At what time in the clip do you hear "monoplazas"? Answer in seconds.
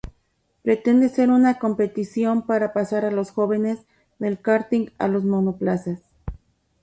5.25-6.01